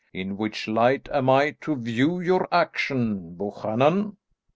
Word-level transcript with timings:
In 0.15 0.35
which 0.35 0.67
light 0.67 1.07
am 1.13 1.29
I 1.29 1.51
to 1.61 1.75
view 1.75 2.19
your 2.19 2.47
action, 2.51 3.35
Buchanan?" 3.35 4.17